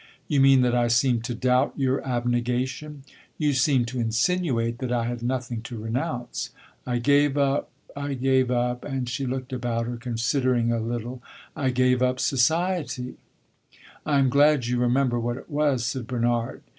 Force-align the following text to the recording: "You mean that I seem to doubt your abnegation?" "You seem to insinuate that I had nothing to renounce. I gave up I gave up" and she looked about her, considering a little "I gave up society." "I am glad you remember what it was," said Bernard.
"You 0.27 0.39
mean 0.39 0.61
that 0.61 0.73
I 0.73 0.87
seem 0.87 1.21
to 1.21 1.35
doubt 1.35 1.73
your 1.77 2.03
abnegation?" 2.03 3.03
"You 3.37 3.53
seem 3.53 3.85
to 3.85 3.99
insinuate 3.99 4.79
that 4.79 4.91
I 4.91 5.05
had 5.05 5.21
nothing 5.21 5.61
to 5.61 5.77
renounce. 5.77 6.49
I 6.87 6.97
gave 6.97 7.37
up 7.37 7.69
I 7.95 8.15
gave 8.15 8.49
up" 8.49 8.83
and 8.83 9.07
she 9.07 9.27
looked 9.27 9.53
about 9.53 9.85
her, 9.85 9.97
considering 9.97 10.71
a 10.71 10.79
little 10.79 11.21
"I 11.55 11.69
gave 11.69 12.01
up 12.01 12.19
society." 12.19 13.17
"I 14.03 14.17
am 14.17 14.29
glad 14.31 14.65
you 14.65 14.79
remember 14.79 15.19
what 15.19 15.37
it 15.37 15.51
was," 15.51 15.85
said 15.85 16.07
Bernard. 16.07 16.63